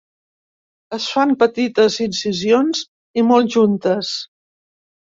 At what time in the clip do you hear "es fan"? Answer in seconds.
0.97-1.33